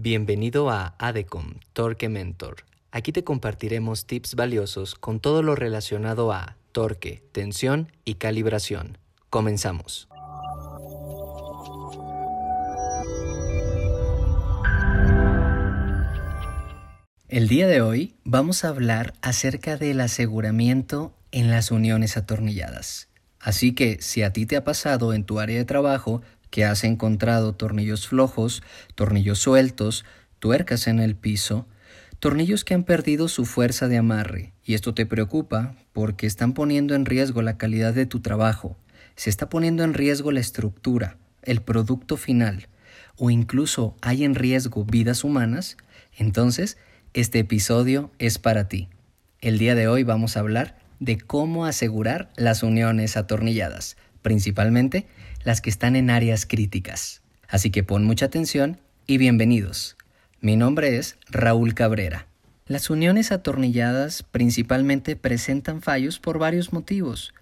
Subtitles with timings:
[0.00, 2.58] Bienvenido a ADECOM Torque Mentor.
[2.92, 8.96] Aquí te compartiremos tips valiosos con todo lo relacionado a torque, tensión y calibración.
[9.28, 10.06] Comenzamos.
[17.28, 23.08] El día de hoy vamos a hablar acerca del aseguramiento en las uniones atornilladas.
[23.40, 26.84] Así que si a ti te ha pasado en tu área de trabajo que has
[26.84, 28.62] encontrado tornillos flojos,
[28.94, 30.04] tornillos sueltos,
[30.38, 31.66] tuercas en el piso,
[32.18, 36.94] tornillos que han perdido su fuerza de amarre, y esto te preocupa porque están poniendo
[36.94, 38.76] en riesgo la calidad de tu trabajo,
[39.16, 42.68] se está poniendo en riesgo la estructura, el producto final,
[43.16, 45.76] o incluso hay en riesgo vidas humanas,
[46.16, 46.76] entonces
[47.14, 48.88] este episodio es para ti.
[49.40, 55.06] El día de hoy vamos a hablar de cómo asegurar las uniones atornilladas, principalmente
[55.48, 57.22] las que están en áreas críticas.
[57.48, 59.96] Así que pon mucha atención y bienvenidos.
[60.42, 62.26] Mi nombre es Raúl Cabrera.
[62.66, 67.32] Las uniones atornilladas principalmente presentan fallos por varios motivos.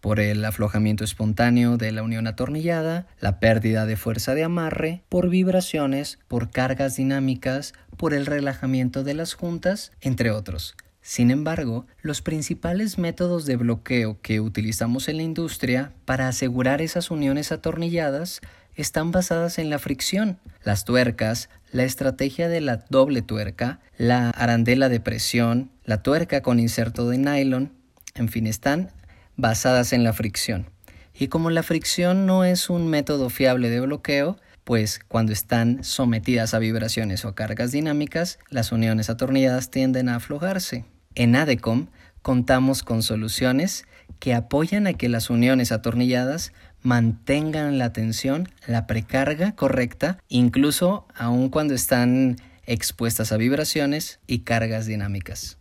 [0.00, 5.28] Por el aflojamiento espontáneo de la unión atornillada, la pérdida de fuerza de amarre, por
[5.28, 10.76] vibraciones, por cargas dinámicas, por el relajamiento de las juntas, entre otros.
[11.02, 17.10] Sin embargo, los principales métodos de bloqueo que utilizamos en la industria para asegurar esas
[17.10, 18.40] uniones atornilladas
[18.76, 24.88] están basadas en la fricción, las tuercas, la estrategia de la doble tuerca, la arandela
[24.88, 27.72] de presión, la tuerca con inserto de nylon,
[28.14, 28.92] en fin, están
[29.36, 30.70] basadas en la fricción.
[31.18, 36.54] Y como la fricción no es un método fiable de bloqueo, pues cuando están sometidas
[36.54, 40.84] a vibraciones o cargas dinámicas, las uniones atornilladas tienden a aflojarse.
[41.14, 41.88] En ADECOM
[42.22, 43.84] contamos con soluciones
[44.18, 51.48] que apoyan a que las uniones atornilladas mantengan la tensión, la precarga correcta, incluso aun
[51.48, 55.58] cuando están expuestas a vibraciones y cargas dinámicas.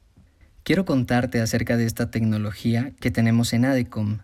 [0.63, 4.19] Quiero contarte acerca de esta tecnología que tenemos en ADECOM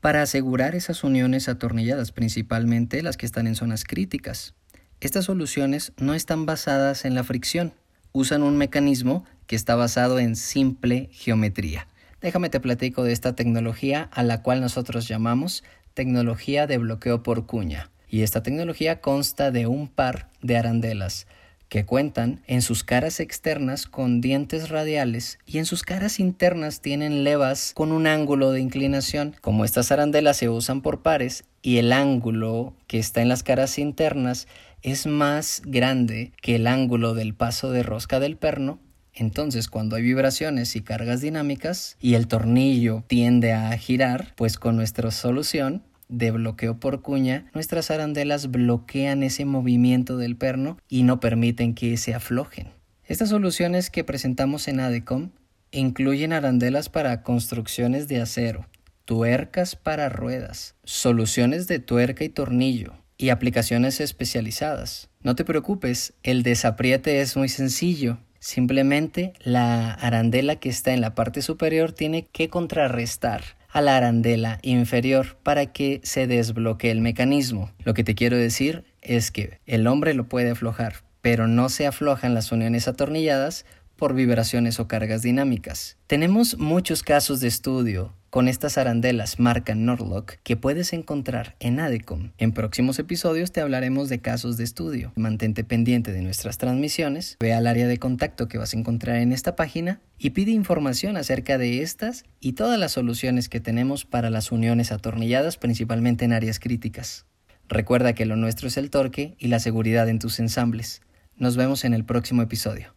[0.00, 4.54] para asegurar esas uniones atornilladas, principalmente las que están en zonas críticas.
[5.00, 7.72] Estas soluciones no están basadas en la fricción,
[8.12, 11.86] usan un mecanismo que está basado en simple geometría.
[12.20, 17.46] Déjame te platico de esta tecnología a la cual nosotros llamamos tecnología de bloqueo por
[17.46, 17.90] cuña.
[18.08, 21.26] Y esta tecnología consta de un par de arandelas
[21.70, 27.24] que cuentan en sus caras externas con dientes radiales y en sus caras internas tienen
[27.24, 29.34] levas con un ángulo de inclinación.
[29.40, 33.78] Como estas arandelas se usan por pares y el ángulo que está en las caras
[33.78, 34.48] internas
[34.82, 38.80] es más grande que el ángulo del paso de rosca del perno,
[39.12, 44.76] entonces, cuando hay vibraciones y cargas dinámicas y el tornillo tiende a girar, pues con
[44.76, 51.20] nuestra solución de bloqueo por cuña, nuestras arandelas bloquean ese movimiento del perno y no
[51.20, 52.68] permiten que se aflojen.
[53.04, 55.30] Estas soluciones que presentamos en ADECOM
[55.70, 58.66] incluyen arandelas para construcciones de acero,
[59.04, 65.08] tuercas para ruedas, soluciones de tuerca y tornillo y aplicaciones especializadas.
[65.22, 68.18] No te preocupes, el desapriete es muy sencillo.
[68.38, 74.58] Simplemente la arandela que está en la parte superior tiene que contrarrestar a la arandela
[74.62, 77.70] inferior para que se desbloquee el mecanismo.
[77.84, 81.86] Lo que te quiero decir es que el hombre lo puede aflojar, pero no se
[81.86, 83.64] aflojan las uniones atornilladas
[84.00, 85.98] por vibraciones o cargas dinámicas.
[86.06, 92.30] Tenemos muchos casos de estudio con estas arandelas marca Norlock que puedes encontrar en ADECOM.
[92.38, 95.12] En próximos episodios te hablaremos de casos de estudio.
[95.16, 99.32] Mantente pendiente de nuestras transmisiones, ve al área de contacto que vas a encontrar en
[99.32, 104.30] esta página y pide información acerca de estas y todas las soluciones que tenemos para
[104.30, 107.26] las uniones atornilladas principalmente en áreas críticas.
[107.68, 111.02] Recuerda que lo nuestro es el torque y la seguridad en tus ensambles.
[111.36, 112.94] Nos vemos en el próximo episodio.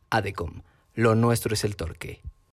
[0.10, 0.62] Adecom,
[0.94, 2.22] lo nuestro es el torque.